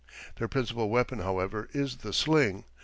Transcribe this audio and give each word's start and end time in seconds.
Their 0.37 0.47
principal 0.47 0.89
weapon, 0.89 1.19
however, 1.19 1.69
is 1.73 1.97
the 1.97 2.11
sling 2.11 2.63